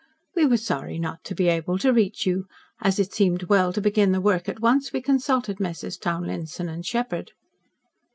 [0.35, 2.47] "We were sorry not to be able to reach you.
[2.81, 5.95] As it seemed well to begin the work at once, we consulted Messrs.
[5.95, 7.33] Townlinson & Sheppard."